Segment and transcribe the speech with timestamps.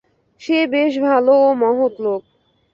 [0.41, 2.21] সে বেশ ভাল ও মহৎ লোক।